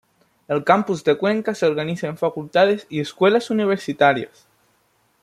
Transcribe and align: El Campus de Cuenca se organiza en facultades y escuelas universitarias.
El 0.47 0.63
Campus 0.63 1.03
de 1.03 1.15
Cuenca 1.15 1.53
se 1.53 1.67
organiza 1.67 2.07
en 2.07 2.17
facultades 2.17 2.87
y 2.89 3.01
escuelas 3.01 3.51
universitarias. 3.51 4.47